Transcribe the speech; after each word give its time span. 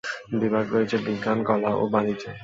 বিভাগ 0.41 0.65
রয়েছে: 0.75 0.97
বিজ্ঞান, 1.05 1.39
কলা 1.47 1.71
ও 1.75 1.83
বাণিজ্য। 1.93 2.23